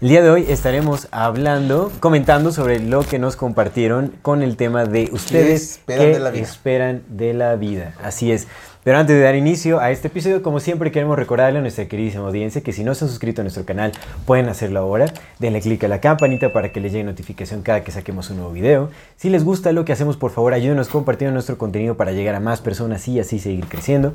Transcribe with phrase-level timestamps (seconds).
[0.00, 4.86] El día de hoy estaremos hablando, comentando sobre lo que nos compartieron con el tema
[4.86, 6.42] de ustedes esperan qué de la vida?
[6.42, 7.92] esperan de la vida.
[8.02, 8.48] Así es.
[8.82, 12.24] Pero antes de dar inicio a este episodio, como siempre queremos recordarle a nuestra queridísima
[12.24, 13.92] audiencia que si no se han suscrito a nuestro canal,
[14.24, 15.04] pueden hacerlo ahora.
[15.38, 18.52] Denle click a la campanita para que les llegue notificación cada que saquemos un nuevo
[18.52, 18.88] video.
[19.18, 22.40] Si les gusta lo que hacemos, por favor, ayúdenos compartiendo nuestro contenido para llegar a
[22.40, 24.14] más personas y así seguir creciendo.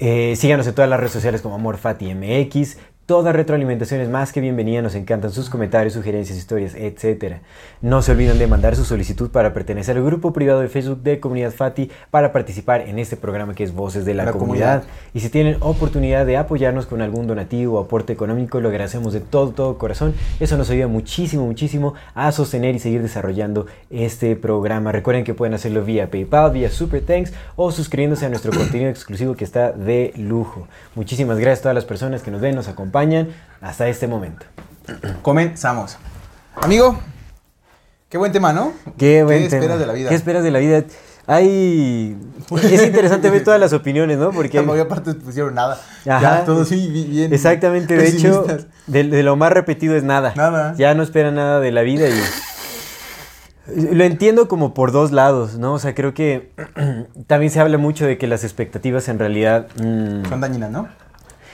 [0.00, 2.78] Eh, síganos en todas las redes sociales como AmorFatiMX.
[3.10, 7.38] Toda retroalimentación es más que bienvenida, nos encantan sus comentarios, sugerencias, historias, etc.
[7.82, 11.18] No se olviden de mandar su solicitud para pertenecer al grupo privado de Facebook de
[11.18, 14.82] Comunidad Fati para participar en este programa que es Voces de la, La comunidad.
[14.82, 15.10] Comunidad.
[15.12, 19.18] Y si tienen oportunidad de apoyarnos con algún donativo o aporte económico, lo agradecemos de
[19.18, 20.14] todo, todo corazón.
[20.38, 24.92] Eso nos ayuda muchísimo, muchísimo a sostener y seguir desarrollando este programa.
[24.92, 29.34] Recuerden que pueden hacerlo vía PayPal, vía Super Thanks o suscribiéndose a nuestro contenido exclusivo
[29.34, 30.68] que está de lujo.
[30.94, 32.99] Muchísimas gracias a todas las personas que nos ven, nos acompañan
[33.60, 34.46] hasta este momento.
[35.22, 35.98] Comenzamos.
[36.60, 36.98] Amigo,
[38.08, 38.72] qué buen tema, ¿no?
[38.98, 39.76] Qué, buen esperas tema.
[39.76, 40.08] de la vida?
[40.08, 40.84] ¿Qué esperas de la vida?
[41.26, 42.16] Hay...
[42.64, 44.32] Es interesante ver todas las opiniones, ¿no?
[44.32, 44.58] Porque...
[44.58, 45.78] La mayor parte pusieron nada.
[46.08, 46.20] Ajá.
[46.38, 47.32] Ya, todos sí, bi- bien.
[47.32, 48.44] Exactamente, de hecho,
[48.86, 50.32] de lo más repetido es nada.
[50.36, 50.74] Nada.
[50.76, 52.20] Ya no espera nada de la vida y...
[53.94, 55.74] Lo entiendo como por dos lados, ¿no?
[55.74, 56.50] O sea, creo que
[57.28, 60.88] también se habla mucho de que las expectativas en realidad mm, Son dañinas, ¿no?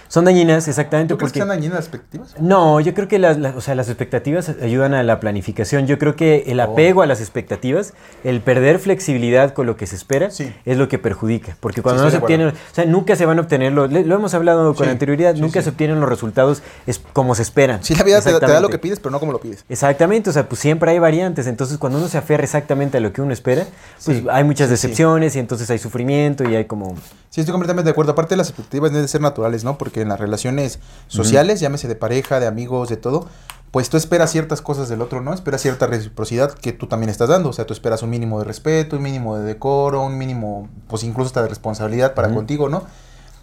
[0.08, 1.14] Son dañinas, exactamente.
[1.14, 2.34] ¿Tú crees que porque- son dañinas las expectativas?
[2.40, 5.86] No, yo creo que las, las- o sea, las expectativas ayudan a la planificación.
[5.86, 6.64] Yo creo que el Oh.
[6.64, 7.94] apego a las expectativas,
[8.24, 10.52] el perder flexibilidad con lo que se espera, Sí.
[10.64, 11.56] es lo que perjudica.
[11.60, 14.14] Porque cuando Sí, no se obtienen, o sea, nunca se van a obtener, los, lo
[14.14, 17.82] hemos hablado con Sí, anterioridad, nunca se obtienen los resultados es como se esperan.
[17.82, 19.64] Sí, la vida te, te da lo que pides, pero no como lo pides.
[19.68, 21.46] Exactamente, o sea, pues siempre hay variantes.
[21.46, 23.64] Entonces, cuando uno se aferra exactamente a lo que uno espera,
[24.04, 26.94] pues hay muchas decepciones y entonces hay sufrimiento y hay como.
[27.30, 28.12] Sí, estoy completamente de acuerdo.
[28.12, 29.76] Aparte, las expectativas deben de ser naturales, ¿no?
[29.76, 33.28] Porque en las relaciones sociales, llámese de pareja, de amigos, de todo,
[33.70, 35.34] pues tú esperas ciertas cosas del otro, ¿no?
[35.34, 37.50] Esperas cierta reciprocidad que tú también estás dando.
[37.50, 41.02] O sea, tú esperas un mínimo de respeto, un mínimo de decoro, un mínimo, pues
[41.04, 42.84] incluso hasta de responsabilidad para contigo, ¿no?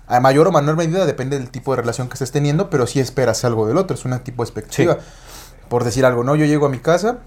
[0.07, 2.99] A mayor o menor medida depende del tipo de relación que estés teniendo, pero sí
[2.99, 3.95] esperas algo del otro.
[3.95, 4.97] Es un tipo de expectativa.
[5.69, 6.35] Por decir algo, ¿no?
[6.35, 7.19] Yo llego a mi casa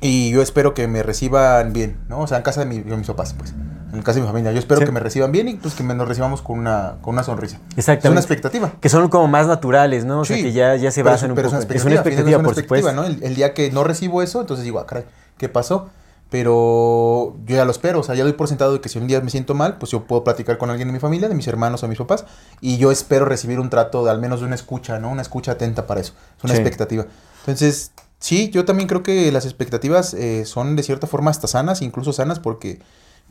[0.00, 2.20] y yo espero que me reciban bien, ¿no?
[2.20, 3.54] O sea, en casa de, mi- de mis papás, pues.
[3.94, 4.52] En de mi familia.
[4.52, 4.86] Yo espero Sí.
[4.86, 7.58] que me reciban bien y pues que me- nos recibamos con una, con una sonrisa.
[7.76, 8.08] Exactamente.
[8.08, 8.72] Es una expectativa.
[8.80, 10.20] Que son como más naturales, ¿no?
[10.20, 11.48] O sea, Sí, que ya, ya se basan un poco.
[11.48, 12.88] Es una Es una expectativa, por es una supuesto.
[12.88, 13.04] expectativa, ¿no?
[13.04, 15.04] El, el día que no recibo eso, entonces digo, ah, caray,
[15.38, 15.88] ¿qué pasó?
[16.30, 19.06] Pero yo ya lo espero, o sea, ya doy por sentado de que si un
[19.06, 21.46] día me siento mal, pues yo puedo platicar con alguien de mi familia, de mis
[21.46, 22.24] hermanos o mis papás,
[22.60, 25.10] y yo espero recibir un trato de al menos de una escucha, ¿no?
[25.10, 26.12] Una escucha atenta para eso.
[26.38, 26.60] Es una Sí.
[26.60, 27.06] expectativa.
[27.46, 31.82] Entonces, sí, yo también creo que las expectativas eh, son de cierta forma hasta sanas,
[31.82, 32.80] incluso sanas, porque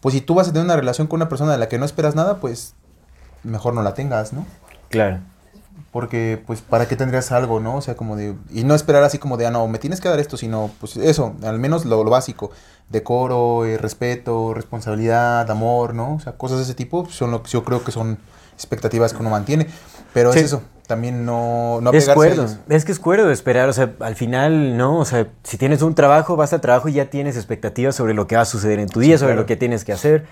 [0.04, 1.86] pues si tú vas a tener una relación con una persona de la que no
[1.86, 2.76] esperas nada, pues
[3.44, 4.46] mejor no la tengas, ¿no?
[4.90, 5.20] Claro.
[5.92, 7.78] Porque, pues, ¿para qué tendrías algo, no?
[7.78, 8.36] O sea, como de...
[8.52, 10.98] Y no esperar así como de, ah, no, me tienes que dar esto, sino, pues,
[10.98, 12.52] eso, al menos lo, lo básico.
[12.90, 16.16] Decoro, eh, respeto, responsabilidad, amor, ¿no?
[16.16, 18.18] O sea, cosas de ese tipo son lo que yo creo que son
[18.54, 19.68] expectativas que uno mantiene.
[20.14, 20.40] Pero Sí.
[20.40, 24.16] es eso, también no, no es cuerdo, es que es cuerdo esperar, o sea, al
[24.16, 25.00] final, ¿no?
[25.00, 28.28] O sea, si tienes un trabajo, vas al trabajo y ya tienes expectativas sobre lo
[28.28, 29.42] que va a suceder en tu día, sobre claro.
[29.42, 30.26] lo que tienes que hacer,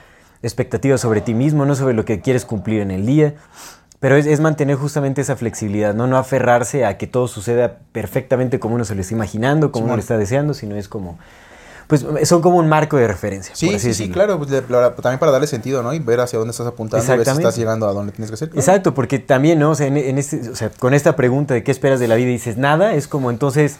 [0.43, 3.35] expectativas sobre ti mismo, no sobre lo que quieres cumplir en el día.
[3.99, 6.07] Pero es, es mantener justamente esa flexibilidad, ¿no?
[6.07, 9.95] No aferrarse a que todo suceda perfectamente como uno se lo está imaginando, como uno
[9.95, 11.19] lo está deseando, sino es como,
[11.91, 13.53] pues son como un marco de referencia.
[13.53, 15.93] Sí, por así sí, sí, claro, pues, para- también para darle sentido, ¿no?
[15.93, 18.49] Y ver hacia dónde estás apuntando, ver si estás llegando a donde tienes que ser.
[18.49, 18.61] claro.
[18.61, 19.71] Exacto, porque también, ¿no?
[19.71, 22.15] O sea, en, en este, o sea, con esta pregunta de qué esperas de la
[22.15, 23.75] vida y dices nada, es como entonces,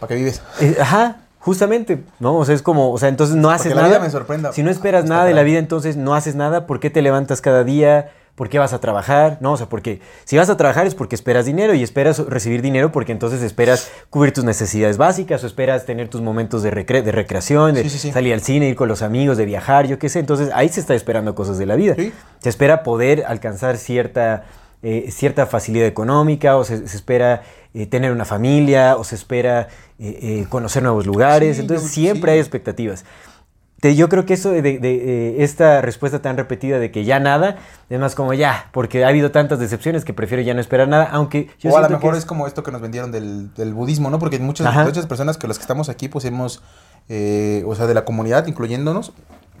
[0.00, 0.42] ¿Para qué vives?
[0.60, 2.36] eh, ajá, justamente, ¿no?
[2.36, 3.94] O sea, es como, o sea, entonces no haces que la nada.
[3.94, 4.52] vida me sorprenda.
[4.52, 6.66] Si no esperas nada de la vida, entonces no haces nada.
[6.66, 8.10] ¿Por qué te levantas cada día?
[8.34, 9.38] ¿Por qué vas a trabajar?
[9.40, 12.62] No, o sea, porque si vas a trabajar es porque esperas dinero y esperas recibir
[12.62, 17.02] dinero porque entonces esperas cubrir tus necesidades básicas o esperas tener tus momentos de, recre-
[17.02, 18.12] de recreación, de Sí, sí, sí.
[18.12, 20.18] salir al cine, ir con los amigos, de viajar, yo qué sé.
[20.18, 21.94] Entonces ahí se está esperando cosas de la vida.
[22.40, 24.44] Se espera poder alcanzar cierta,
[24.82, 27.42] eh, cierta facilidad económica o se, se espera
[27.72, 29.68] eh, tener una familia o se espera
[30.00, 31.58] eh, conocer nuevos lugares.
[31.60, 33.04] Entonces siempre hay expectativas.
[33.84, 37.04] Te- yo creo que eso de, de- de, eh, esta respuesta tan repetida de que
[37.04, 37.56] ya nada,
[37.90, 41.04] es más como ya, porque ha habido tantas decepciones que prefiero ya no esperar nada,
[41.12, 43.52] aunque yo o a lo que mejor es- es como esto que nos vendieron del,
[43.52, 44.18] del budismo, ¿no?
[44.18, 44.84] Porque muchas, Ajá.
[44.84, 46.62] muchas personas que las que estamos aquí, pues hemos,
[47.10, 49.12] eh, o sea, de la comunidad, incluyéndonos,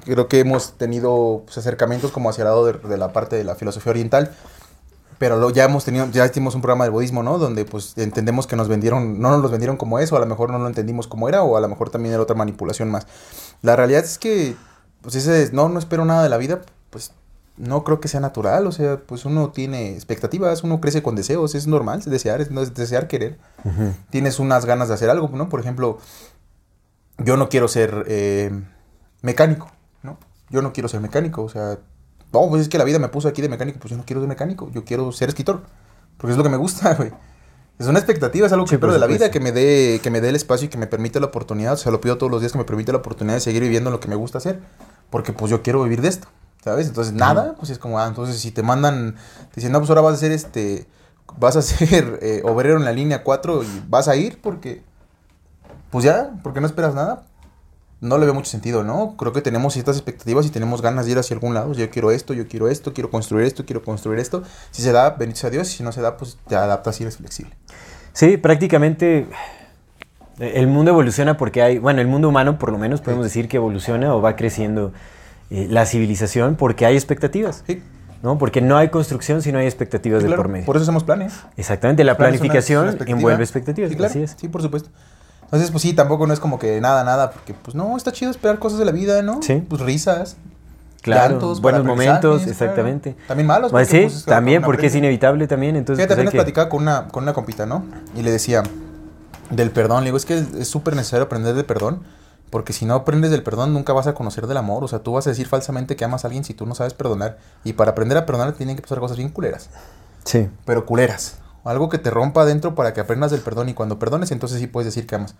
[0.06, 3.44] creo que hemos tenido pues, acercamientos como hacia el lado de, de la parte de
[3.44, 4.30] la filosofía oriental.
[5.18, 7.38] Pero lo, ya hemos tenido, ya hicimos un programa de budismo, ¿no?
[7.38, 10.50] Donde pues entendemos que nos vendieron, no nos los vendieron como eso, a lo mejor
[10.50, 13.06] no lo entendimos como era, o a lo mejor también era otra manipulación más.
[13.62, 14.56] La realidad es que,
[15.02, 17.12] pues ese es, no, no espero nada de la vida, pues
[17.56, 21.54] no creo que sea natural, o sea, pues uno tiene expectativas, uno crece con deseos,
[21.54, 23.38] es normal, es desear, es, desear querer.
[24.10, 25.48] Tienes unas ganas de hacer algo, ¿no?
[25.48, 25.98] Por ejemplo,
[27.18, 28.50] yo no quiero ser eh,
[29.22, 29.70] mecánico,
[30.02, 30.18] ¿no?
[30.50, 31.78] Yo no quiero ser mecánico, o sea,
[32.32, 34.20] no, pues es que la vida me puso aquí de mecánico, pues yo no quiero
[34.20, 35.62] ser mecánico, yo quiero ser escritor,
[36.16, 37.12] porque es lo que me gusta, güey.
[37.78, 40.08] Es una expectativa, es algo que Sí, espero de la vida, que me dé que
[40.10, 42.30] me dé el espacio y que me permita la oportunidad, o sea, lo pido todos
[42.30, 44.60] los días que me permita la oportunidad de seguir viviendo lo que me gusta hacer,
[45.10, 46.28] porque pues yo quiero vivir de esto,
[46.62, 46.86] ¿sabes?
[46.86, 49.16] Entonces, nada, pues es como, ah, entonces si te mandan,
[49.50, 50.86] te dicen, no, pues ahora vas a ser este,
[51.38, 54.82] vas a ser eh, obrero en la línea 4 y vas a ir porque,
[55.90, 57.24] pues ya, porque no esperas nada,
[58.00, 59.16] no le veo mucho sentido, ¿no?
[59.16, 61.72] Creo que tenemos ciertas expectativas y tenemos ganas de ir hacia algún lado.
[61.72, 64.42] Yo quiero esto, yo quiero esto, quiero construir esto, quiero construir esto.
[64.70, 65.68] Si se da, bendito sea Dios.
[65.68, 67.54] Si no se da, pues te adaptas y eres flexible.
[68.12, 69.26] Sí, prácticamente
[70.38, 73.48] eh, el mundo evoluciona porque hay, bueno, el mundo humano por lo menos podemos decir
[73.48, 74.92] que evoluciona o va creciendo
[75.50, 77.82] eh, la civilización porque hay expectativas, Sí,
[78.22, 78.38] ¿no?
[78.38, 80.66] Porque no hay construcción si no hay expectativas sí, de por medio.
[80.66, 81.34] Por eso hacemos planes.
[81.56, 83.16] Exactamente, la Planes es una- planificación es una expectativa.
[83.18, 84.10] envuelve expectativas, Sí, claro.
[84.10, 84.36] así es.
[84.38, 84.90] Sí, por supuesto.
[85.54, 88.32] Entonces, pues sí, tampoco no es como que nada, nada, porque pues no, está chido
[88.32, 89.40] esperar cosas de la vida, ¿no?
[89.40, 89.64] Sí.
[89.68, 90.36] Pues risas.
[91.00, 92.50] Claro, llantos, buenos momentos, claro.
[92.50, 93.14] exactamente.
[93.28, 93.70] También malos.
[93.70, 96.38] Pues porque, sí, pues, también porque es inevitable también, entonces Fíjate, pues, hay apenas que-
[96.38, 97.84] platicaba con una, con una compita, ¿no?
[98.16, 98.62] Y le decía
[99.50, 100.00] del perdón.
[100.00, 102.02] Le digo, es que es súper necesario aprender del perdón.
[102.50, 104.82] Porque si no aprendes del perdón, nunca vas a conocer del amor.
[104.84, 106.94] O sea, tú vas a decir falsamente que amas a alguien si tú no sabes
[106.94, 107.38] perdonar.
[107.64, 109.70] Y para aprender a perdonar tienen que pasar cosas bien culeras.
[110.24, 111.38] Sí, Pero culeras.
[111.64, 113.68] Algo que te rompa adentro para que aprendas del perdón.
[113.68, 115.34] Y cuando perdones, entonces sí puedes decir que amas.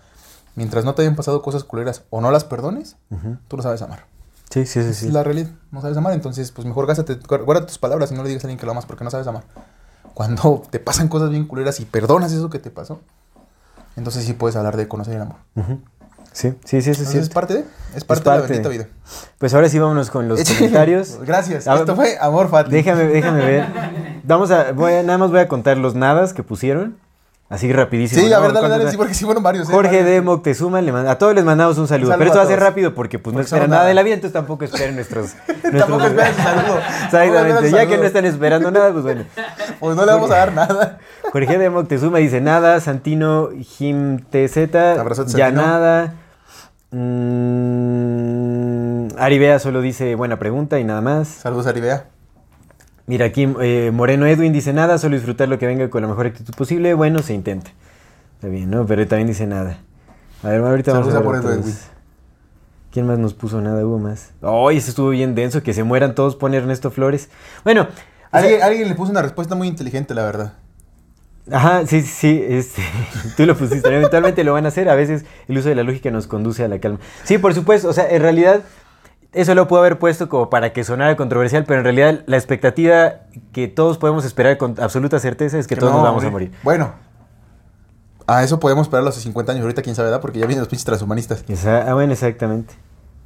[0.56, 2.97] Mientras no te hayan pasado cosas culeras o no las perdones,
[3.49, 4.06] tú no sabes amar.
[4.50, 4.94] sí, sí, sí.
[4.94, 5.06] Sí.
[5.09, 5.50] Es la realidad.
[5.71, 6.12] No sabes amar.
[6.12, 8.73] Entonces, pues mejor gástate, guarda tus palabras y no le digas a alguien que lo
[8.73, 9.44] amas porque no sabes amar.
[10.15, 13.00] Cuando te pasan cosas bien culeras y perdonas eso que te pasó,
[13.97, 15.37] entonces sí puedes hablar de conocer el amor.
[15.56, 15.81] Ujú.
[16.32, 18.88] Sí, sí, sí, eso es parte de, es parte, de la bendita vida.
[19.38, 21.19] Pues ahora sí vámonos con los comentarios.
[21.25, 21.67] Gracias.
[21.67, 22.73] Esto fue Amor Fati.
[22.73, 23.67] Déjame, déjame ver.
[24.25, 26.97] Vamos a, voy a- nada más voy a contar los nadas que pusieron.
[27.50, 28.23] Así rapidísimo.
[28.26, 28.91] Sí, a ver, dale, ¿Cuántos dale, da?
[28.91, 29.69] sí, porque sí fueron varios.
[29.69, 29.73] ¿eh?
[29.73, 32.12] Jorge de Moctezuma, le manda- a todos les mandamos un saludo.
[32.17, 34.32] Pero esto va a ser rápido porque pues no esperan nada de la vida, entonces
[34.32, 35.35] tampoco esperen nuestros...
[35.79, 36.79] Tampoco esperan su saludo.
[37.05, 39.25] Exactamente, ya que no están esperando nada, pues bueno.
[39.79, 40.99] Pues no le vamos a dar nada.
[41.32, 44.71] Jorge de Moctezuma dice nada, Santino Jim TZ,
[45.37, 46.15] ya nada.
[49.19, 51.29] Aribea solo dice buena pregunta y nada más.
[51.29, 52.06] Saludos, Aribea.
[53.06, 56.26] Mira, aquí eh, Moreno Edwin dice nada, solo disfrutar lo que venga con la mejor
[56.26, 56.94] actitud posible.
[56.94, 57.70] Bueno, se intenta.
[58.36, 58.86] Está bien, ¿no?
[58.86, 59.78] Pero también dice nada.
[60.42, 61.36] A ver, ahorita vamos a ver.
[61.36, 61.74] Edwin.
[62.90, 63.84] ¿Quién más nos puso nada?
[63.84, 64.30] Hubo más.
[64.40, 65.62] ¡Ay, ese estuvo bien denso!
[65.62, 67.28] Que se mueran todos, pone Ernesto Flores.
[67.64, 67.88] Bueno,
[68.40, 70.54] sea, Alguien, alguien le puso una respuesta muy inteligente, la verdad.
[71.50, 72.82] Ajá, sí, sí, sí, este,
[73.37, 76.11] tú lo pusiste, eventualmente lo van a hacer, a veces el uso de la lógica
[76.11, 77.00] nos conduce a la calma.
[77.25, 78.62] Sí, por supuesto, o sea, en realidad
[79.35, 83.14] eso lo puedo haber puesto como para que sonara controversial, pero en realidad la expectativa
[83.53, 86.53] que todos podemos esperar con absoluta certeza es que, todos no, nos vamos a morir.
[86.62, 86.93] Bueno.
[88.26, 89.62] A eso podemos esperar a los 50 años.
[89.62, 90.23] Ahorita quién sabe, ¿verdad?
[90.23, 91.45] Porque ya vienen los pinches transhumanistas.
[91.47, 92.75] Esa- ah, bueno, exactamente.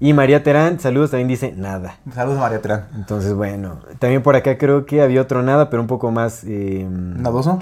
[0.01, 1.97] Y María Terán, saludos, también dice nada.
[2.15, 2.87] Saludos, María Terán.
[2.97, 6.43] Entonces, bueno, también por acá creo que había otro nada, pero un poco más...
[6.45, 7.61] eh, ¿Nadoso?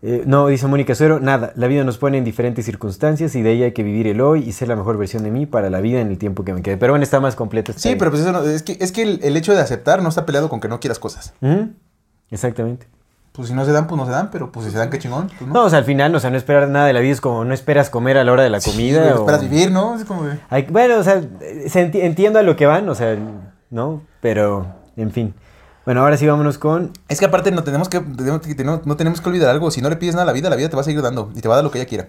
[0.00, 3.50] Eh, no, dice Mónica Suero, nada, la vida nos pone en diferentes circunstancias y de
[3.50, 5.80] ella hay que vivir el hoy y ser la mejor versión de mí para la
[5.80, 6.76] vida en el tiempo que me quede.
[6.76, 7.72] Pero bueno, está más completo.
[7.72, 7.98] está Sí, bien.
[7.98, 10.24] pero pues eso no, es que, es que el, el hecho de aceptar no está
[10.24, 11.34] peleado con que no quieras cosas.
[12.30, 12.86] Exactamente.
[13.32, 14.98] Pues si no se dan, pues no se dan, pero pues si se dan, qué
[14.98, 15.30] chingón.
[15.38, 17.20] Pues, No, o sea, al final, o sea, no esperar nada de la vida es
[17.20, 19.00] como no esperas comer a la hora de la Sí, comida.
[19.00, 19.96] güey, o- esperas vivir, ¿no?
[19.96, 20.22] Es como.
[20.50, 21.20] Hay- bueno, o sea,
[21.68, 23.16] se enti- entiendo a lo que van, o sea,
[23.70, 24.02] ¿no?
[24.20, 25.34] Pero, en fin.
[25.88, 26.92] Bueno, ahora sí vámonos con...
[27.08, 28.02] Es que aparte no tenemos que,
[28.62, 29.70] no, no tenemos que olvidar algo.
[29.70, 31.32] Si no le pides nada a la vida, la vida te va a seguir dando
[31.34, 32.08] y te va a dar lo que ella quiera.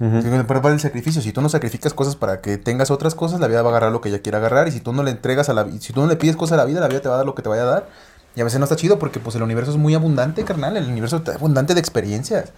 [0.00, 0.22] Ujú.
[0.22, 3.38] Si no, para el sacrificio, si tú no sacrificas cosas para que tengas otras cosas,
[3.38, 4.66] la vida va a agarrar lo que ella quiera agarrar.
[4.68, 6.56] Y si tú no le entregas a la si tú no le pides cosas a
[6.56, 7.88] la vida, la vida te va a dar lo que te vaya a dar.
[8.34, 10.78] Y a veces no está chido porque pues el universo es muy abundante, carnal.
[10.78, 12.54] El universo está abundante de experiencias.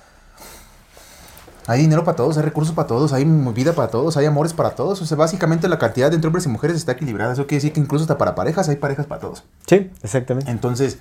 [1.68, 4.70] Hay dinero para todos, hay recursos para todos, hay vida para todos, hay amores para
[4.70, 5.02] todos.
[5.02, 7.34] O sea, básicamente la cantidad entre hombres y mujeres está equilibrada.
[7.34, 9.44] Eso quiere decir que incluso hasta para parejas hay parejas para todos.
[9.66, 10.50] Sí, exactamente.
[10.50, 10.96] Entonces,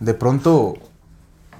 [0.00, 0.74] de pronto,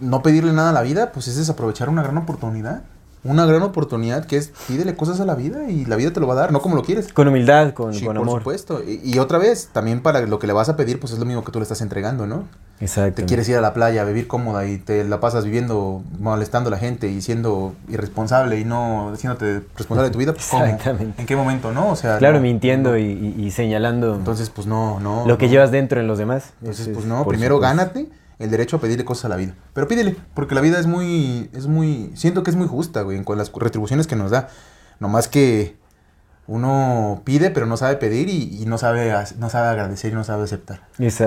[0.01, 2.83] no pedirle nada a la vida, pues es desaprovechar una gran oportunidad.
[3.23, 6.27] Una gran oportunidad que es pídele cosas a la vida y la vida te lo
[6.27, 7.13] va a dar, no como lo quieres.
[7.13, 8.41] Con humildad, con, Sí, con por amor.
[8.41, 8.83] supuesto.
[8.83, 11.25] Y, y otra vez, también para lo que le vas a pedir, pues es lo
[11.25, 12.45] mismo que tú le estás entregando, ¿no?
[12.81, 13.23] Exacto.
[13.23, 16.69] Te quieres ir a la playa a vivir cómoda y te la pasas viviendo, molestando
[16.69, 20.65] a la gente y siendo irresponsable y no haciéndote responsable de tu vida, pues ¿cómo?
[20.65, 21.21] Exactamente.
[21.21, 21.91] ¿En qué momento, no?
[21.91, 22.99] O sea, Claro, no, mintiendo no.
[22.99, 25.25] Y, señalando Entonces, pues no, no.
[25.27, 25.53] lo que no.
[25.53, 26.53] llevas dentro en los demás.
[26.61, 27.77] Entonces, pues no, primero supuesto.
[27.77, 29.55] gánate el derecho a pedirle cosas a la vida.
[29.73, 33.23] Pero pídele, porque la vida es muy, es muy, siento que es muy justa, güey,
[33.23, 34.49] con las retribuciones que nos da.
[35.01, 35.77] Nomás que
[36.47, 40.25] uno pide, pero no sabe pedir y, y no, sabe, no sabe agradecer y no
[40.25, 40.81] sabe aceptar.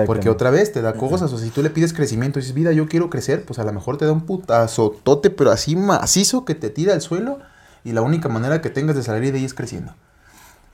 [0.06, 2.54] Porque otra vez te da cosas, o sea, si tú le pides crecimiento y dices,
[2.54, 6.44] vida, yo quiero crecer, pues a lo mejor te da un putazotote, pero así macizo
[6.44, 7.38] que te tira al suelo
[7.84, 9.94] y la única manera que tengas de salir de ahí es creciendo.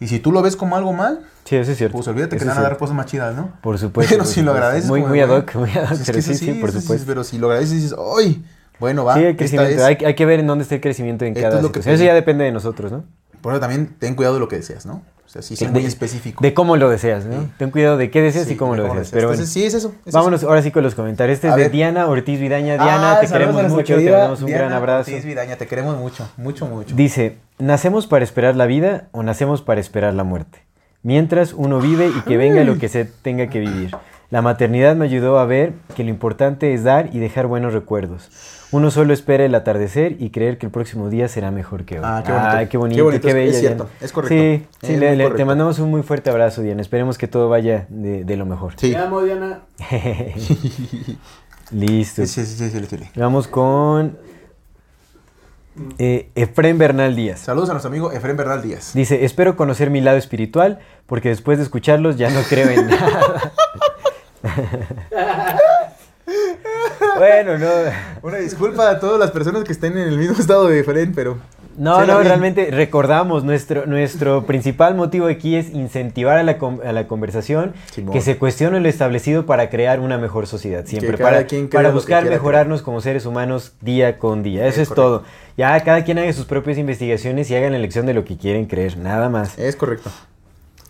[0.01, 1.97] Y si tú lo ves como algo mal, Sí, eso es cierto.
[1.97, 3.53] pues olvídate que te van a dar cosas más chidas, ¿no?
[3.63, 4.11] Por supuesto.
[4.11, 4.91] Pero por si lo agradeces.
[4.91, 5.89] Muy, como muy ad hoc, muy ad hoc.
[5.91, 7.07] pues pero sí, sí, por supuesto.
[7.07, 8.45] Pero si lo agradeces y dices, ¡ay!
[8.81, 9.15] Bueno, va.
[9.15, 9.73] sí, el esta crecimiento.
[9.77, 11.71] es- Hay, hay que ver en dónde está el crecimiento en Esto cada es lo
[11.73, 11.79] que.
[11.79, 13.05] Eso ya depende de nosotros, ¿no?
[13.45, 15.03] Por eso también ten cuidado de lo que deseas, ¿no?
[15.27, 16.41] O sea, sí, De- muy específico.
[16.43, 17.43] De cómo lo deseas, ¿no?
[17.43, 17.49] Sí.
[17.59, 19.11] Ten cuidado de qué deseas Sí, y cómo lo deseas.
[19.11, 19.93] Pero bueno, sí, es eso.
[20.07, 20.49] es vámonos eso.
[20.49, 21.35] ahora sí con los comentarios.
[21.37, 21.71] Este es A de ver.
[21.73, 22.75] Diana Ortiz Vidaña.
[22.75, 25.11] Diana, Ah, te saludos queremos mucho, te damos un Diana gran abrazo.
[25.11, 26.95] Ortiz Vidaña, te queremos mucho, mucho, mucho.
[26.97, 30.61] Dice, ¿nacemos para esperar la vida o nacemos para esperar la muerte?
[31.03, 33.95] Mientras uno vive y que venga lo que se tenga que vivir.
[34.31, 38.31] La maternidad me ayudó a ver que lo importante es dar y dejar buenos recuerdos.
[38.75, 42.05] Uno solo espera el atardecer y creer que el próximo día será mejor que hoy.
[42.05, 42.51] Ah, qué bonito.
[42.57, 43.51] Ay, qué bonito, Qué bonito, qué es- bella.
[43.53, 43.99] es cierto, Diana.
[44.01, 44.35] es correcto.
[44.35, 46.81] Sí, sí, Es le- te mandamos un muy fuerte abrazo, Diana.
[46.83, 48.73] Esperemos que todo vaya de, de lo mejor.
[48.77, 48.91] Sí.
[48.91, 49.61] Te amo, Diana.
[51.71, 52.27] Listo.
[52.27, 53.11] Sí, sí, sí, sí, sí, sí.
[53.17, 54.19] Vamos con
[55.99, 57.41] eh, Efrén Bernal Díaz.
[57.41, 58.93] Saludos a nuestro amigo Efraín Bernal Díaz.
[58.95, 63.53] Dice, espero conocer mi lado espiritual porque después de escucharlos ya no creo en nada.
[67.17, 67.67] bueno, no.
[68.23, 71.39] Una disculpa a todas las personas que estén en el mismo estado de Efraín, pero...
[71.77, 72.29] No, no, bien.
[72.29, 78.13] realmente recordamos, nuestro, nuestro principal motivo aquí es incentivar a la, a la conversación, Simón.
[78.13, 82.83] que se cuestione lo establecido para crear una mejor sociedad, siempre, para, para buscar mejorarnos
[82.83, 84.69] como seres humanos día con día.
[84.69, 85.25] Eso Es es, todo.
[85.57, 88.67] Ya cada quien haga sus propias investigaciones y hagan la elección de lo que quieren
[88.67, 89.59] creer, nada más.
[89.59, 90.11] Es correcto.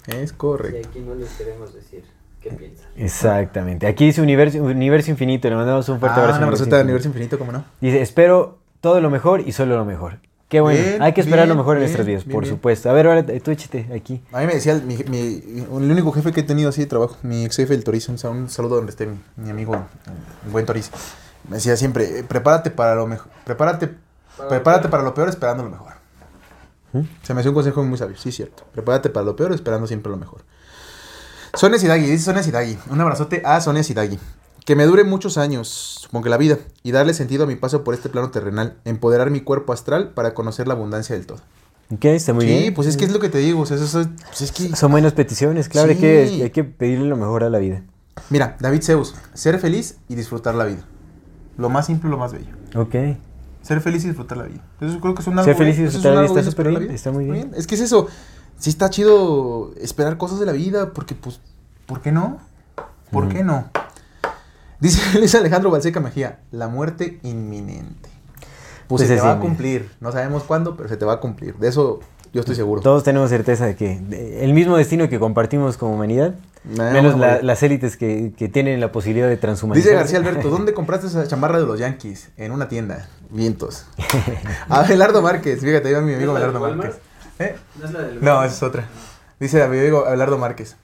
[0.06, 0.86] Es Y correcto.
[0.90, 2.04] aquí no les queremos decir
[2.44, 2.74] qué.
[2.96, 3.86] Exactamente.
[3.86, 6.38] Aquí dice Universo, Universo Infinito, le mandamos un fuerte Ah, abrazo.
[6.38, 6.80] un al Infinito.
[6.82, 7.64] universo infinito, ¿cómo no?
[7.80, 10.18] Dice, espero todo lo mejor y solo lo mejor.
[10.48, 12.54] Qué bueno, Bien, hay que esperar lo mejor en bien, nuestras vidas, por bien.
[12.54, 12.88] supuesto.
[12.88, 14.22] A ver, ahora tú échate aquí.
[14.32, 16.86] A mí me decía, el- mi, mi- el único jefe que he tenido así de
[16.86, 19.74] trabajo, mi ex jefe, el Toriz, un, un saludo donde esté mi, mi amigo,
[20.44, 20.90] el buen Toriz.
[21.48, 23.88] Me decía siempre, eh, prepárate para lo mejor, prepárate,
[24.36, 24.90] Para prepárate peor.
[24.90, 25.92] para lo peor esperando lo mejor.
[26.92, 27.00] ¿Mm?
[27.22, 28.62] Se me hace un consejo muy sabio, sí, cierto.
[28.72, 30.42] Prepárate para lo peor esperando siempre lo mejor.
[31.56, 32.78] Sonia Sidagui, dice Sonia Sidagui.
[32.90, 34.18] Un abrazote a Sonia Sidagui.
[34.64, 37.84] Que me dure muchos años, supongo que la vida, y darle sentido a mi paso
[37.84, 41.38] por este plano terrenal, empoderar mi cuerpo astral para conocer la abundancia del todo.
[41.92, 42.74] Ok, está muy sí, bien.
[42.74, 44.74] pues es que es lo que te digo, o sea, eso, eso- pues es que...
[44.74, 46.42] Son buenas peticiones, claro, hay, que, Sí.
[46.42, 47.82] hay que pedirle lo mejor a la vida.
[48.30, 50.82] Mira, David Zeus, ser feliz y disfrutar la vida.
[51.58, 52.54] Lo más simple y lo más bello.
[52.74, 52.94] Ok.
[53.60, 54.62] Ser feliz y disfrutar la vida.
[54.80, 56.90] Eso creo que es un algo Ser feliz y disfrutar la vida está súper bien,
[56.90, 57.50] está muy bien.
[57.54, 58.08] Es que es eso.
[58.58, 61.40] Sí está chido esperar cosas de la vida, porque pues,
[61.86, 62.38] ¿por qué no?
[63.10, 63.68] ¿Por qué no?
[64.80, 68.08] Dice Luis Alejandro Balseca Mejía, la muerte inminente.
[68.88, 69.90] Pues, Pues se te va a cumplir.
[70.00, 71.54] No sabemos cuándo, pero se te va a cumplir.
[71.56, 72.00] De eso
[72.32, 72.82] yo estoy seguro.
[72.82, 74.00] Todos tenemos certeza de que
[74.42, 76.34] el mismo destino que compartimos como humanidad,
[76.64, 79.84] Me menos a la- las élites que, que tienen la posibilidad de transhumanizar.
[79.90, 82.30] Dice García Alberto, ¿dónde compraste esa chamarra de los Yankees?
[82.36, 83.08] En una tienda.
[83.30, 83.86] Vientos.
[84.68, 86.96] Abelardo Márquez, fíjate, ahí va mi amigo ¿No es la Abelardo Márquez.
[87.38, 87.56] ¿Eh?
[87.78, 88.88] ¿No es la del No, esa es otra.
[89.40, 90.76] Dice a mi amigo Abelardo Márquez.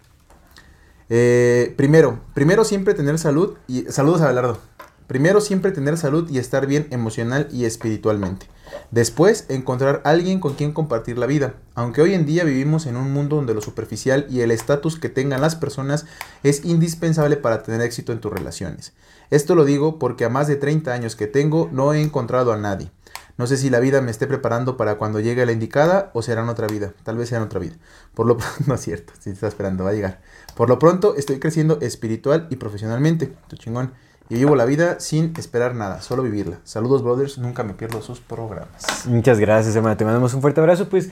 [1.09, 4.59] Eh, primero, primero siempre tener salud y saludos a Abelardo.
[5.07, 8.47] Primero siempre tener salud y estar bien emocional y espiritualmente.
[8.92, 11.54] Después encontrar alguien con quien compartir la vida.
[11.75, 15.09] Aunque hoy en día vivimos en un mundo donde lo superficial y el estatus que
[15.09, 16.07] tengan las personas
[16.45, 18.92] es indispensable para tener éxito en tus relaciones.
[19.30, 22.57] Esto lo digo porque a más de 30 años que tengo no he encontrado a
[22.57, 22.92] nadie.
[23.41, 26.43] No sé si la vida me esté preparando para cuando llegue la indicada o será
[26.43, 26.93] en otra vida.
[27.05, 27.75] Tal vez sea en otra vida.
[28.15, 30.21] Por lo pronto, no es cierto, si está esperando, va a llegar.
[30.55, 33.33] Por lo pronto, estoy creciendo espiritual y profesionalmente.
[33.49, 33.93] Tu chingón.
[34.29, 36.59] Y vivo la vida sin esperar nada, solo vivirla.
[36.65, 37.39] Saludos, brothers.
[37.39, 39.07] Nunca me pierdo sus programas.
[39.07, 39.97] Muchas gracias, hermano.
[39.97, 40.89] Te mandamos un fuerte abrazo.
[40.91, 41.09] Pues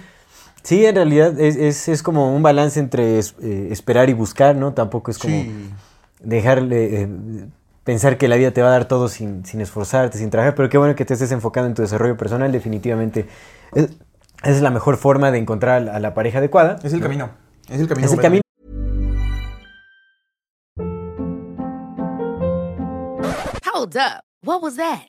[0.63, 4.55] sí, en realidad es, es, es como un balance entre es- eh, esperar y buscar,
[4.55, 4.75] ¿no?
[4.75, 5.35] Tampoco es como...
[5.35, 5.71] Sí.
[6.23, 7.09] dejarle, eh,
[7.89, 10.69] pensar que la vida te va a dar todo sin, sin esforzarte, sin trabajar, pero
[10.69, 13.27] qué bueno que te estés enfocando en tu desarrollo personal, definitivamente.
[13.73, 13.89] Es,
[14.45, 16.79] es la mejor forma de encontrar a la pareja adecuada.
[16.83, 17.31] Es el camino.
[17.67, 18.07] Es el camino.
[18.07, 18.43] Es el camino.
[23.73, 24.23] Hold up.
[24.45, 25.09] What was that?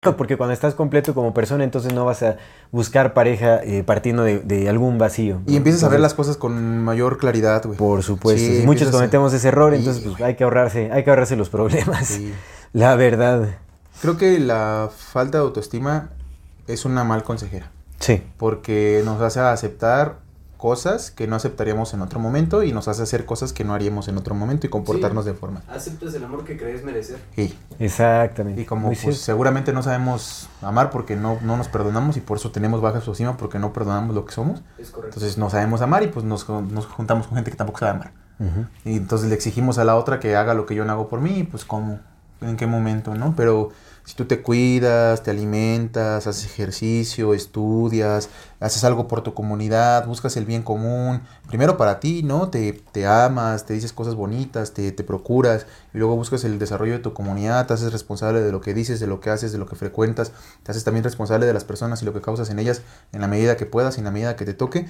[0.00, 2.36] Porque cuando estás completo como persona, entonces no vas a
[2.70, 5.40] buscar pareja eh, partiendo de, de algún vacío.
[5.44, 7.76] Y empiezas a ver las cosas con mayor claridad, güey.
[7.76, 8.40] Por supuesto.
[8.40, 11.48] Sí, muchos a- cometemos ese error, entonces pues, hay que ahorrarse, hay que ahorrarse los
[11.48, 12.06] problemas.
[12.06, 12.32] Sí.
[12.72, 13.56] La verdad.
[14.00, 16.10] Creo que la falta de autoestima
[16.68, 17.72] es una mal consejera.
[17.98, 18.22] Sí.
[18.36, 20.18] Porque nos hace aceptar
[20.58, 24.08] cosas que no aceptaríamos en otro momento y nos hace hacer cosas que no haríamos
[24.08, 25.62] en otro momento y comportarnos de forma.
[25.68, 27.18] Aceptas el amor que crees merecer.
[27.34, 27.56] Sí.
[27.78, 28.60] Exactamente.
[28.60, 32.50] Y como pues, seguramente no sabemos amar porque no, no nos perdonamos y por eso
[32.50, 34.60] tenemos baja autoestima porque no perdonamos lo que somos.
[34.78, 35.16] Es correcto.
[35.16, 38.12] Entonces no sabemos amar y pues nos, nos juntamos con gente que tampoco sabe amar.
[38.84, 41.20] Y entonces le exigimos a la otra que haga lo que yo no hago por
[41.20, 41.98] mí, pues cómo,
[42.40, 43.34] en qué momento, ¿no?
[43.36, 43.70] Pero
[44.08, 50.38] si tú te cuidas, te alimentas, haces ejercicio, estudias, haces algo por tu comunidad, buscas
[50.38, 52.48] el bien común, primero para ti, ¿no?
[52.48, 56.94] Te, te amas, te dices cosas bonitas, te, te procuras, y luego buscas el desarrollo
[56.94, 59.58] de tu comunidad, te haces responsable de lo que dices, de lo que haces, de
[59.58, 62.60] lo que frecuentas, te haces también responsable de las personas y lo que causas en
[62.60, 62.80] ellas
[63.12, 64.86] en la medida que puedas en la medida que te toque.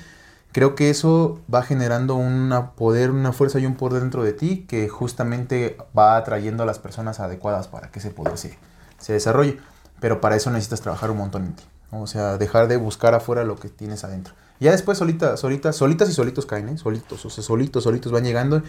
[0.53, 4.65] Creo que eso va generando un poder, una fuerza y un poder dentro de ti
[4.69, 8.57] que justamente va atrayendo a las personas adecuadas para que ese poder se,
[8.99, 9.59] se desarrolle.
[10.01, 11.65] Pero para eso necesitas trabajar un montón en ti.
[11.91, 12.03] ¿no?
[12.03, 14.35] O sea, dejar de buscar afuera lo que tienes adentro.
[14.61, 16.79] Ya después solitas, solitas, solitas y solitos caen, ¿eh?
[16.79, 18.63] Solitos, o sea, solitos, solitos van llegando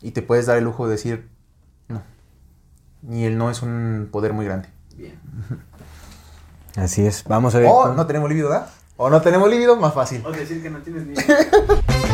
[0.00, 1.28] y te puedes dar el lujo de decir,
[1.88, 2.02] no.
[3.10, 4.68] Y el no es un poder muy grande.
[4.96, 5.18] Bien.
[6.76, 7.24] Así es.
[7.24, 7.68] Vamos a ver.
[7.70, 8.68] O cómo- no tenemos líbido, ¿verdad?
[8.96, 10.22] O no tenemos líbido, más fácil.
[10.24, 11.14] O decir que no tienes ni...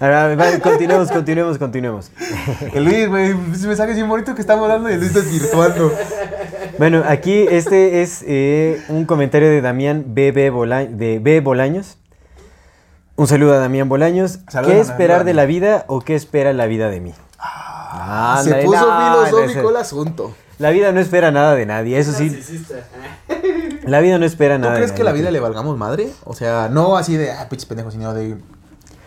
[0.00, 2.10] Ahora, continuemos, continuemos, continuemos.
[2.72, 5.92] El Luis, güey, ese mensaje es bien bonito que estamos dando y el Luis desvirtuando.
[6.78, 11.40] Bueno, aquí este es eh, un comentario de Damián BB Bola- de B.
[11.40, 11.98] Bolaños.
[13.16, 14.40] Un saludo a Damián Bolaños.
[14.48, 15.26] Saludos ¿Qué esperar Damián.
[15.26, 17.12] de la vida o qué espera la vida de mí?
[17.38, 20.34] Ah, Se puso no, filosófico el no, asunto.
[20.58, 22.36] La vida no espera nada de nadie, eso sí.
[23.84, 24.72] La vida no espera ¿Tú nada.
[24.74, 25.22] de crees que la nadie.
[25.22, 26.08] vida le valgamos madre?
[26.24, 28.36] O sea, no así de, ah, pinches pendejos, sino de...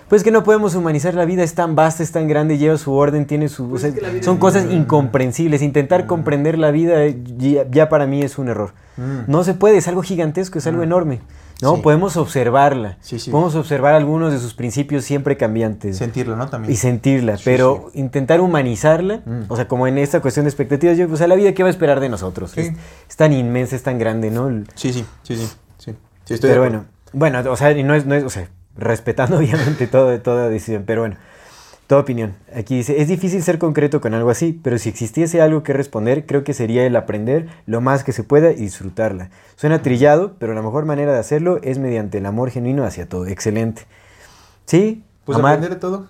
[0.09, 2.93] Pues que no podemos humanizar la vida, es tan vasta, es tan grande, lleva su
[2.93, 3.71] orden, tiene su...
[3.73, 5.61] o sea, es que la vida son cosas incomprensibles.
[5.61, 8.71] Intentar comprender la vida eh, ya, ya para mí es un error.
[9.27, 11.19] No se puede, es algo gigantesco, es algo enorme.
[11.61, 11.75] ¿no?
[11.75, 11.81] Sí.
[11.81, 12.97] Podemos observarla.
[13.01, 13.31] Sí, sí.
[13.31, 15.97] Podemos observar algunos de sus principios siempre cambiantes.
[15.97, 16.47] Sentirlo, ¿no?
[16.47, 16.71] También.
[16.71, 19.41] y sentirla, pero intentar humanizarla, Mm.
[19.49, 21.67] o sea, como en esta cuestión de expectativas, yo, o sea, la vida, ¿qué va
[21.67, 22.55] a esperar de nosotros?
[22.57, 22.73] Es,
[23.09, 24.49] es tan inmensa, es tan grande, ¿no?
[24.75, 25.35] Sí, sí, sí,
[25.77, 25.95] sí.
[26.29, 29.87] estoy pero bueno, bueno, o sea, y no es, no es, o sea, respetando obviamente
[29.87, 31.17] todo, toda decisión, pero bueno,
[31.87, 32.35] toda opinión.
[32.55, 36.25] Aquí dice, es difícil ser concreto con algo así, pero si existiese algo que responder,
[36.25, 39.29] creo que sería el aprender lo más que se pueda y disfrutarla.
[39.55, 43.25] Suena trillado, pero la mejor manera de hacerlo es mediante el amor genuino hacia todo.
[43.27, 43.83] Excelente.
[44.65, 46.09] Sí, Pues amar, aprender de todo.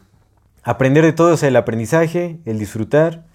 [0.64, 3.27] aprender de todo, o sea, el aprendizaje, el disfrutar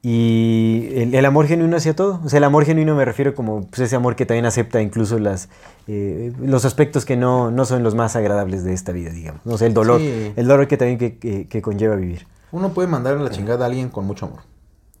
[0.00, 2.20] y el, el amor genuino hacia todo.
[2.24, 5.18] O sea, el amor genuino me refiero como pues, ese amor que también acepta incluso
[5.18, 5.48] las,
[5.88, 9.40] eh, los aspectos que no, no son los más agradables de esta vida, digamos.
[9.46, 10.32] O sea, el dolor, Sí.
[10.36, 12.26] el dolor que también que, que- que conlleva vivir.
[12.52, 14.40] Uno puede mandar a la chingada a alguien con mucho amor.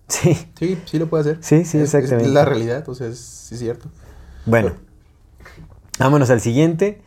[0.08, 1.38] Sí, Sí, sí lo puede hacer.
[1.42, 2.24] Sí, sí, exactamente.
[2.26, 3.88] Es la realidad, o sea, es, sí es cierto.
[4.46, 4.72] bueno.
[5.98, 7.00] Vámonos al siguiente.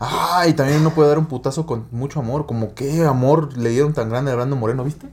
[0.00, 2.46] Ah, y también uno puede dar un putazo con mucho amor.
[2.46, 5.06] Como qué amor le dieron tan grande a Brando Moreno, ¿viste?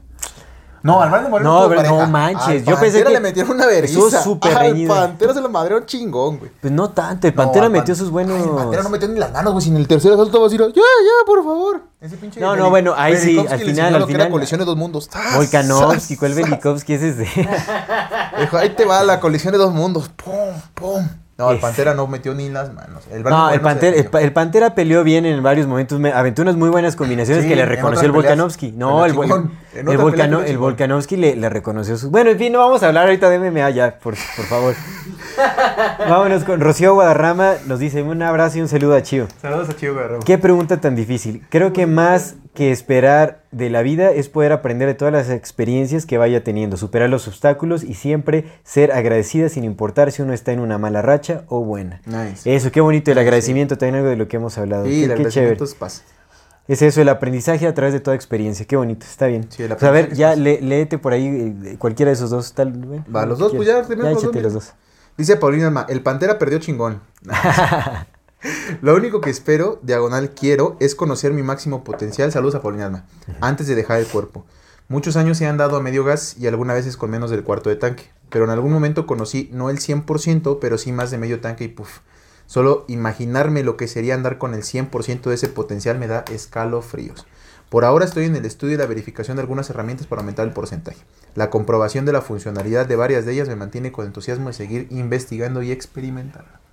[0.86, 3.20] No, al Brando Moreno No, tuvo pero no manches, Al yo pensé Pantera que le
[3.20, 3.98] metieron una vergüenza.
[4.18, 4.94] estuvo súper Al reñido.
[4.94, 6.50] Pantera se lo madrearon chingón, güey.
[6.60, 8.36] Pues no tanto, el Pantera metió Pan- sus buenos...
[8.36, 9.64] Ay, el Pantera no metió ni las manos, güey.
[9.64, 11.82] Si en el tercer asalto va a decir, ya, ya, por favor.
[12.00, 14.30] Ese pinche No, no, bueno, ahí sí, Belikovsky al final, al final.
[14.30, 15.10] colisión de dos mundos.
[15.34, 16.16] Volkanovski.
[16.16, 16.44] ¿cuál ¡Tas!
[16.44, 17.24] Velikovsky es ese?
[18.40, 20.08] Dijo, ahí te va la colisión de dos mundos.
[20.10, 20.32] Pum,
[20.74, 21.08] pum.
[21.38, 23.04] No, el Es- Pantera no metió ni las manos.
[23.12, 26.70] El No, el Pantera, el, Pantera peleó bien en varios momentos, me- aventó unas muy
[26.70, 28.72] buenas combinaciones Sí, que le reconoció el Volkanovski.
[28.72, 29.52] No, el, chingón.
[29.74, 30.56] El, Volcano- el.
[30.56, 32.10] Volkanovski le, le reconoció sus...
[32.10, 34.74] Bueno, en fin, no vamos a hablar ahorita de MMA ya, por, por favor.
[36.08, 39.26] Vámonos con Rocío Guadarrama, nos dice un abrazo y un saludo a Chío.
[39.42, 40.20] Saludos a Chivo Guerrero.
[40.20, 41.44] Qué pregunta tan difícil.
[41.50, 46.04] Creo que más que esperar de la vida es poder aprender de todas las experiencias
[46.06, 50.50] que vaya teniendo, superar los obstáculos y siempre ser agradecida sin importar si uno está
[50.50, 52.00] en una mala racha o buena.
[52.06, 52.52] Nice.
[52.52, 53.20] Eso, qué bonito el Sí.
[53.20, 54.86] agradecimiento, también algo de lo que hemos hablado.
[54.86, 55.64] Sí, qué, el qué agradecimiento chévere.
[55.70, 56.02] es paz.
[56.66, 58.66] Es eso, el aprendizaje a través de toda experiencia.
[58.66, 59.46] Qué bonito, está bien.
[59.50, 62.54] Sí, el Pues a ver, ya le- léete por ahí eh, cualquiera de esos dos.
[62.54, 64.72] Tal, bueno, Va, lo los dos, pues ya tenemos los dos, los dos.
[65.16, 67.00] Dice Paulina el Pantera perdió chingón.
[68.82, 72.30] Lo único que espero, diagonal quiero, es conocer mi máximo potencial.
[72.32, 73.06] Saludos a Paulina Alma.
[73.40, 74.44] Antes de dejar el cuerpo.
[74.88, 77.70] Muchos años se han dado a medio gas y algunas veces con menos del cuarto
[77.70, 78.10] de tanque.
[78.30, 81.68] Pero en algún momento conocí no el 100%, pero sí más de medio tanque y
[81.68, 82.00] puff.
[82.46, 87.26] Solo imaginarme lo que sería andar con el 100% de ese potencial me da escalofríos.
[87.68, 90.52] Por ahora estoy en el estudio y la verificación de algunas herramientas para aumentar el
[90.52, 90.98] porcentaje.
[91.34, 94.86] La comprobación de la funcionalidad de varias de ellas me mantiene con entusiasmo de seguir
[94.90, 96.65] investigando y experimentando.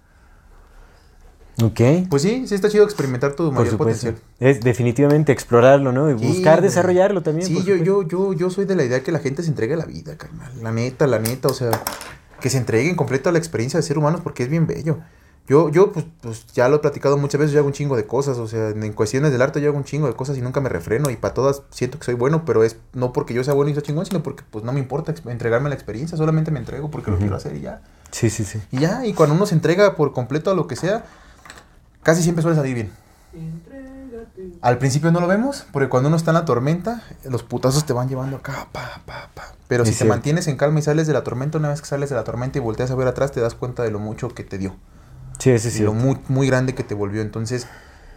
[1.61, 1.81] Ok.
[2.09, 4.15] Pues sí, sí está chido experimentar tu mayor potencial.
[4.39, 6.09] Es definitivamente explorarlo, ¿no?
[6.09, 7.47] Y Sí, buscar desarrollarlo también.
[7.47, 9.77] Sí, yo, yo, yo, yo soy de la idea que la gente se entregue a
[9.77, 10.51] la vida, carnal.
[10.61, 11.71] La neta, la neta, o sea,
[12.41, 14.99] que se entreguen completo a la experiencia de ser humanos porque es bien bello.
[15.45, 18.05] Yo, yo pues, pues ya lo he platicado muchas veces, yo hago un chingo de
[18.05, 20.61] cosas, o sea, en cuestiones del arte yo hago un chingo de cosas y nunca
[20.61, 23.53] me refreno y para todas siento que soy bueno, pero es no porque yo sea
[23.53, 26.49] bueno y sea chingón, sino porque pues no me importa entregarme a la experiencia, solamente
[26.49, 27.81] me entrego porque lo quiero hacer y ya.
[28.11, 28.61] Sí, sí, sí.
[28.71, 31.03] Y ya, y cuando uno se entrega por completo a lo que sea,
[32.03, 32.91] casi siempre suele salir bien.
[34.61, 37.93] Al principio no lo vemos, porque cuando uno está en la tormenta, los putazos te
[37.93, 39.53] van llevando acá, pa, pa, pa.
[39.67, 41.87] Pero Es si te mantienes en calma y sales de la tormenta, una vez que
[41.87, 44.29] sales de la tormenta y volteas a ver atrás, te das cuenta de lo mucho
[44.29, 44.75] que te dio.
[45.39, 45.83] Sí, ese y sí.
[45.83, 47.21] lo muy, muy grande que te volvió.
[47.21, 47.67] Entonces,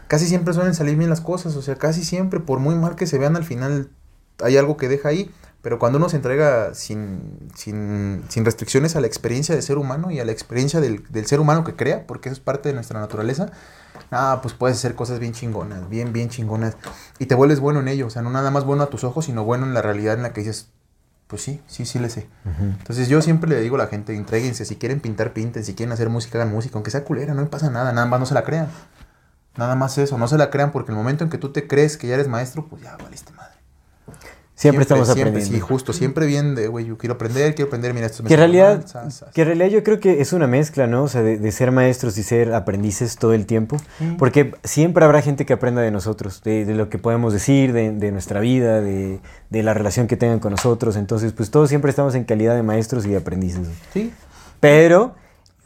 [0.08, 1.56] casi siempre suelen salir bien las cosas.
[1.56, 3.90] O sea, casi siempre, por muy mal que se vean, al final
[4.42, 5.30] hay algo que deja ahí.
[5.66, 10.12] Pero cuando uno se entrega sin, sin, sin restricciones a la experiencia de ser humano
[10.12, 12.74] y a la experiencia del, del ser humano que crea, porque eso es parte de
[12.76, 13.50] nuestra naturaleza,
[14.12, 16.76] ah, pues puedes hacer cosas bien chingonas, bien, bien chingonas.
[17.18, 18.06] Y te vuelves bueno en ello.
[18.06, 20.22] O sea, no nada más bueno a tus ojos, sino bueno en la realidad en
[20.22, 20.68] la que dices,
[21.26, 22.28] pues sí, sí, sí le sé.
[22.44, 25.92] Entonces yo siempre le digo a la gente, entréguense, si quieren pintar, pinten, si quieren
[25.92, 28.34] hacer música, hagan música, aunque sea culera, no me pasa nada, nada más no se
[28.34, 28.68] la crean.
[29.56, 31.96] Nada más eso, no se la crean porque el momento en que tú te crees
[31.96, 33.56] que ya eres maestro, pues ya valiste madre.
[34.58, 35.54] Siempre estamos Siempre, aprendiendo.
[35.54, 35.92] sí, justo.
[35.92, 38.78] Siempre bien de, güey, yo quiero aprender, quiero aprender, mira, esto me Que en realidad,
[38.78, 39.32] mal, sas, sas.
[39.34, 41.02] que en realidad yo creo que es una mezcla, ¿no?
[41.02, 43.76] O sea, de, de ser maestros y ser aprendices todo el tiempo.
[44.18, 47.92] Porque siempre habrá gente que aprenda de nosotros, de, de lo que podemos decir, de,
[47.92, 50.96] de nuestra vida, de, de la relación que tengan con nosotros.
[50.96, 53.68] Entonces, pues todos siempre estamos en calidad de maestros y de aprendices.
[53.92, 54.10] Sí,
[54.60, 55.14] Pero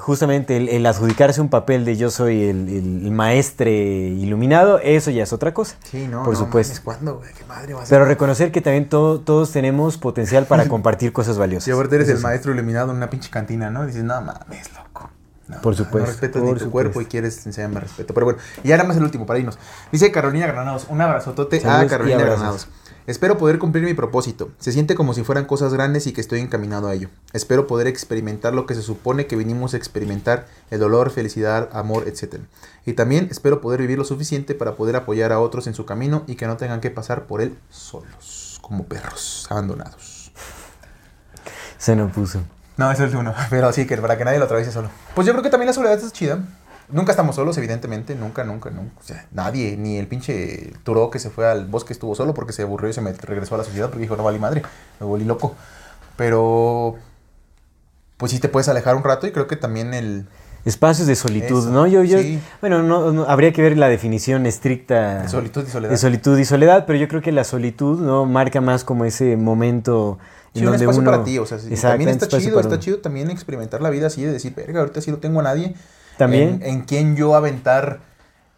[0.00, 5.22] justamente el, el adjudicarse un papel de yo soy el, el- maestre iluminado, eso ya
[5.22, 5.76] es otra cosa.
[5.84, 6.72] sí, no, Por no supuesto.
[6.72, 7.32] mames, ¿Cuándo, güey?
[7.34, 7.96] ¿Qué madre va a ser?
[7.96, 11.64] Pero reconocer que también todo- todos tenemos potencial para compartir cosas valiosas.
[11.64, 12.24] Si ahorita eres Eso el sí.
[12.24, 13.86] maestro iluminado en una pinche cantina, ¿no?
[13.86, 15.10] Dices, no mames, loco.
[15.48, 16.70] No, Por supuesto, No respetas ni tu supuesto.
[16.70, 18.14] cuerpo y quieres enseñarme respeto.
[18.14, 19.58] Pero bueno, y ahora más el último para irnos.
[19.90, 22.18] Dice Carolina Granados, un abrazotote Saludos a y Carolina.
[22.18, 22.68] Granados.
[23.06, 24.50] Espero poder cumplir mi propósito.
[24.58, 27.08] Se siente como si fueran cosas grandes y que estoy encaminado a ello.
[27.32, 32.06] Espero poder experimentar lo que se supone que vinimos a experimentar, el dolor, felicidad, amor,
[32.06, 32.40] etc.
[32.84, 36.24] Y también espero poder vivir lo suficiente para poder apoyar a otros en su camino
[36.26, 40.32] y que no tengan que pasar por él solos, como perros abandonados.
[41.78, 42.40] Se nos puso.
[42.76, 43.34] No, es el uno.
[43.50, 44.90] Pero sí, que para que nadie lo atraviese solo.
[45.14, 46.38] Pues yo creo que también la soledad es chida.
[46.92, 48.14] Nunca estamos solos, evidentemente.
[48.14, 48.92] Nunca, nunca, nunca.
[49.00, 52.52] O sea, nadie, ni el pinche Turó que se fue al bosque estuvo solo porque
[52.52, 54.62] se aburrió y se me regresó a la sociedad porque dijo, no valí madre,
[55.00, 55.54] me volví loco.
[56.16, 56.96] Pero,
[58.16, 60.26] pues sí te puedes alejar un rato y creo que también el...
[60.66, 61.86] Espacios de solitud, Eso, ¿no?
[61.86, 62.38] Yo, yo, sí.
[62.60, 65.90] bueno, no, no- habría que ver la definición estricta De solitud y soledad.
[65.90, 68.26] de solitud y soledad, pero yo creo que la solitud, ¿no?
[68.26, 70.18] Marca más como ese momento
[70.52, 71.10] Sí, en un donde espacio uno...
[71.12, 72.78] para ti, o sea, también está chido, está uno.
[72.78, 75.74] chido también experimentar la vida así de decir, verga, ahorita sí no tengo a nadie.
[76.20, 76.60] También.
[76.62, 78.00] En, en quién yo aventar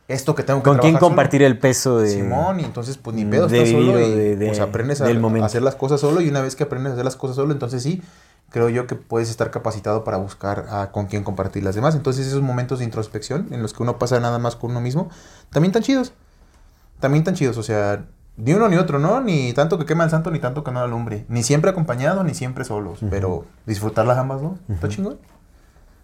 [0.09, 1.07] esto que tengo que Con quién solo.
[1.07, 2.09] compartir el peso de...
[2.11, 5.07] Simón, y entonces pues ni pedo, estás solo y de- de- pues aprendes a,
[5.45, 7.83] hacer las cosas solo y una vez que aprendes a hacer las cosas solo, entonces
[7.83, 8.03] sí,
[8.51, 11.95] creo yo que puedes estar capacitado para buscar a con quién compartir las demás.
[11.95, 15.09] Entonces esos momentos de introspección en los que uno pasa nada más con uno mismo,
[15.51, 16.13] también tan chidos.
[17.01, 18.05] También tan chidos, o sea,
[18.37, 19.21] ni uno ni otro, ¿no?
[19.21, 21.25] Ni tanto que quema el santo ni tanto que no alumbre.
[21.29, 24.59] Ni siempre acompañado ni siempre solos, pero disfrutar las ambas, ¿no?
[24.69, 25.19] Está chingón.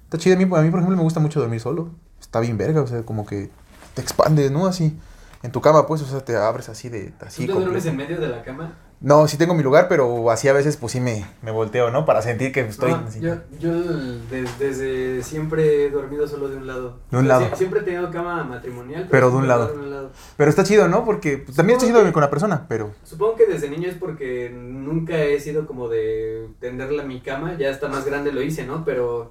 [0.08, 0.36] Está chido.
[0.36, 1.90] A mí, a mí, por ejemplo, me gusta mucho dormir solo.
[2.20, 3.50] Está bien verga, o sea, como que
[3.94, 4.66] te expandes, ¿no?
[4.66, 4.98] Así.
[5.42, 7.12] En tu cama, pues, o sea, te abres así de...
[7.20, 8.74] Así ¿Tú te duermes en medio de la cama?
[9.00, 12.04] No, sí tengo mi lugar, pero así a veces, pues, sí me, me volteo, ¿no?
[12.04, 12.90] Para sentir que estoy...
[12.90, 13.20] No, así.
[13.20, 16.98] yo yo de- desde siempre he dormido solo de un lado.
[17.12, 17.52] De un O sea, lado.
[17.52, 19.06] sie- Siempre he tenido cama matrimonial.
[19.08, 19.66] Pero de un lado.
[19.66, 20.10] duermo de un lado.
[20.36, 21.04] Pero está chido, ¿no?
[21.04, 22.90] Porque pues, también está chido dormir con la persona, pero...
[23.04, 27.54] Supongo que desde niño es porque nunca he sido como de tenderla a mi cama.
[27.56, 28.84] Ya hasta más grande lo hice, ¿no?
[28.84, 29.30] Pero,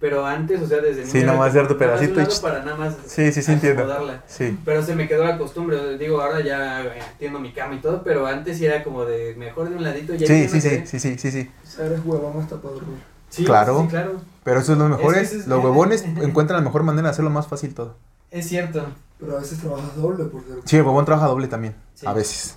[0.00, 1.12] pero antes, o sea, desde niño.
[1.12, 2.96] Sí, nada más pedacito y Para nada más.
[3.06, 3.84] Sí, sí, sí, entiendo.
[4.26, 4.56] Sí.
[4.64, 8.02] Pero se me quedó la costumbre, digo, ahora ya eh, entiendo mi cama y todo,
[8.04, 10.98] pero antes sí era como de mejor de un ladito ya Sí, sí, sí, sí,
[11.00, 11.50] sí, sí, sí.
[11.80, 12.98] Eres huevón hasta para dormir.
[13.28, 13.82] Sí, Claro.
[13.82, 14.20] sí, claro.
[14.44, 17.48] Pero eso es lo mejor, es- los huevones encuentran la mejor manera de hacerlo más
[17.48, 17.96] fácil todo.
[18.30, 18.86] Es cierto.
[19.18, 20.52] Pero a veces trabajas doble porque...
[20.64, 21.74] Sí, el huevón trabaja doble también.
[21.94, 22.06] Sí.
[22.06, 22.56] A veces.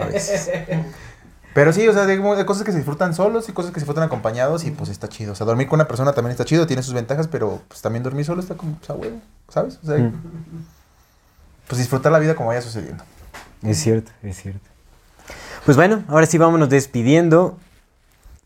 [0.00, 0.50] A veces.
[1.54, 4.04] Pero sí, o sea, hay cosas que se disfrutan solos y cosas que se disfrutan
[4.04, 5.32] acompañados y pues está chido.
[5.32, 8.02] O sea, dormir con una persona también está chido, tiene sus ventajas, pero pues también
[8.02, 9.78] dormir solo está como, pues a huevo, ¿sabes?
[9.82, 10.12] O sea, Mm.
[11.66, 13.02] pues disfrutar la vida como vaya sucediendo.
[13.62, 14.60] Es cierto, es cierto.
[15.64, 17.58] Pues bueno, ahora sí vámonos despidiendo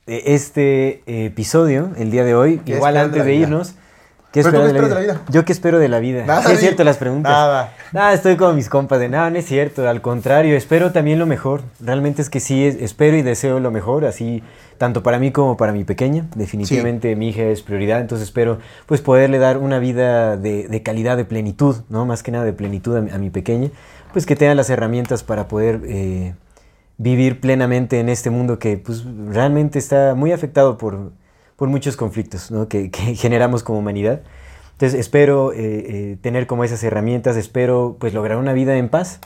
[0.06, 2.60] de este eh, episodio el día de hoy.
[2.64, 3.74] ¿Qué Igual antes de, irnos.
[4.32, 5.22] ¿Qué ¿Pero tú esperas qué esperas de la vida?
[5.30, 6.24] Yo qué espero de la vida.
[6.26, 7.30] Nada, es cierto las preguntas.
[7.30, 7.74] Nada.
[7.92, 11.26] Nada, estoy con mis compas de nada, no es cierto, al contrario, espero también lo
[11.26, 11.60] mejor.
[11.80, 14.42] Realmente es que sí, es- espero y deseo lo mejor, así
[14.78, 16.24] tanto para mí como para mi pequeña.
[16.34, 21.16] Definitivamente mi hija es prioridad, entonces espero pues poderle dar una vida de, de calidad,
[21.18, 22.06] de plenitud, ¿no?
[22.06, 23.68] Más que nada de plenitud a mi, a mi pequeña,
[24.14, 26.34] pues que tenga las herramientas para poder eh,
[26.96, 31.10] vivir plenamente en este mundo que pues realmente está muy afectado por,
[31.62, 32.66] por muchos conflictos ¿no?
[32.66, 34.22] que, que generamos como humanidad.
[34.72, 39.20] Entonces espero eh, eh, tener como esas herramientas, espero pues lograr una vida en paz.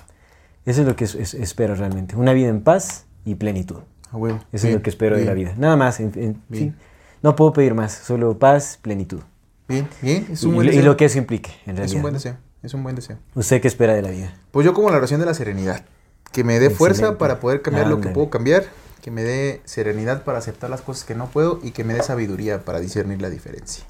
[0.66, 3.79] Eso es lo que es- es- espero realmente, una vida en paz y plenitud.
[4.12, 4.37] A huevo.
[4.53, 5.55] Eso Bien, es lo que espero de bien, la vida.
[5.57, 6.75] Nada más, en- en- Bien.
[6.79, 6.85] sí.
[7.22, 9.20] no puedo pedir más, solo paz, plenitud.
[9.66, 10.85] Bien, bien, es Y, un buen y deseo.
[10.85, 11.87] lo que eso implique, en realidad.
[11.87, 13.16] Es un buen deseo, es un buen deseo.
[13.35, 14.35] ¿Usted qué espera de la vida?
[14.51, 15.87] Pues yo como la oración de la serenidad.
[16.33, 18.64] Que me dé fuerza para poder cambiar lo que puedo cambiar.
[19.07, 21.61] Que me dé serenidad para aceptar las cosas que no puedo.
[21.62, 23.85] Y que me dé sabiduría para discernir la diferencia.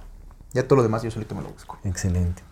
[0.53, 1.79] Ya todo lo demás yo solito me lo busco.
[1.85, 2.43] Excelente.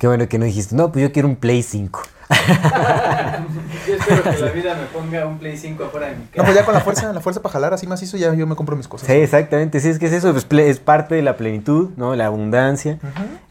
[0.00, 2.02] Qué bueno que no dijiste, no, pues yo quiero un Play 5.
[3.86, 6.44] Yo espero que la vida me ponga un Play 5 afuera de mi No, casa.
[6.44, 8.74] pues ya con la fuerza, la fuerza para jalar así macizo, ya yo me compro
[8.76, 9.06] mis cosas.
[9.06, 12.16] Sí, exactamente, sí, es que es eso, pues, es parte de la plenitud, ¿no?
[12.16, 12.98] La abundancia,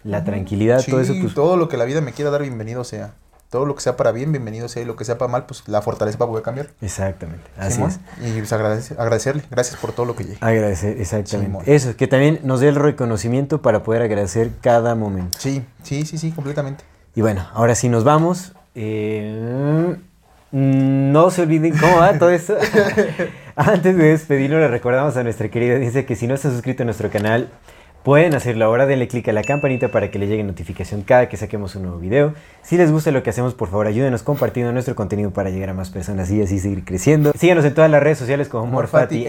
[0.04, 2.84] la tranquilidad, todo eso, Sí, pues, todo lo que la vida me quiera dar, bienvenido
[2.84, 3.14] sea.
[3.50, 4.82] Todo lo que sea para bien, bienvenido sea.
[4.82, 6.68] Y lo que sea para mal, pues la fortaleza para poder cambiar.
[6.82, 7.92] exactamente, así Simón.
[7.92, 8.00] es.
[8.28, 9.44] Y pues agradece- agradecerle.
[9.50, 10.38] Gracias por todo lo que llegue.
[10.42, 11.48] Agradecer, exactamente.
[11.52, 11.64] Simón.
[11.66, 15.38] Eso, que también nos dé el reconocimiento para poder agradecer cada momento.
[15.40, 16.84] Sí, sí, sí, sí, completamente.
[17.16, 18.54] Y bueno, ahora sí nos vamos.
[18.76, 19.96] Eh,
[20.52, 22.56] Mm, No se olviden cómo va todo esto.
[23.58, 26.86] Antes de despedirnos, le recordamos a nuestra querida audiencia que si no está suscrito a
[26.86, 27.50] nuestro canal,
[28.08, 28.86] pueden hacerlo ahora.
[28.86, 32.00] Denle click a la campanita para que le llegue notificación cada que saquemos un nuevo
[32.00, 32.34] video.
[32.62, 35.74] Si les gusta lo que hacemos, por favor, ayúdenos compartiendo nuestro contenido para llegar a
[35.74, 37.34] más personas y así seguir creciendo.
[37.38, 39.28] Síganos en todas las redes sociales como Morfati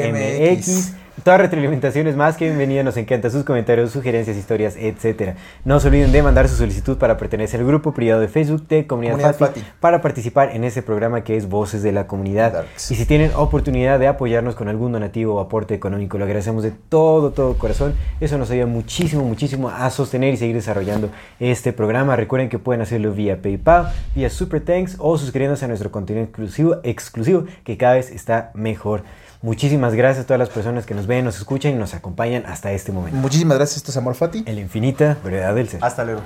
[1.19, 1.25] MorfatiMX.
[1.25, 5.35] Todas retroalimentaciones más que bienvenidas, nos encantan sus comentarios, sugerencias, historias, etc.
[5.65, 8.87] No se olviden de mandar su solicitud para pertenecer al grupo privado de Facebook de
[8.87, 9.73] Comunidad, Comunidad Fati, Fati.
[9.81, 12.53] para participar en ese programa que es Voces de la Comunidad.
[12.53, 12.91] Darks.
[12.91, 16.71] Y si tienen oportunidad de apoyarnos con algún donativo o aporte económico, lo agradecemos de
[16.71, 17.95] todo, todo corazón.
[18.21, 22.17] Eso nos ayuda muchísimo, muchísimo a sostener y seguir desarrollando este programa.
[22.17, 26.77] Recuerden que pueden hacerlo vía PayPal, vía Super Thanks o suscribiéndose a nuestro contenido exclusivo,
[26.83, 29.03] exclusivo que cada vez está mejor.
[29.41, 32.71] Muchísimas gracias a todas las personas que nos ven, nos escuchan y nos acompañan hasta
[32.71, 33.19] este momento.
[33.19, 34.45] Muchísimas gracias, esto es Amor Fati.
[34.47, 35.85] En la infinita brevedad del ser.
[35.85, 36.23] Hasta luego.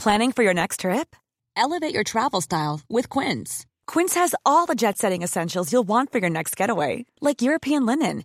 [0.00, 1.14] Planning for your next trip?
[1.58, 3.66] Elevate your travel style with Quince.
[3.86, 7.84] Quince has all the jet setting essentials you'll want for your next getaway, like European
[7.84, 8.24] linen,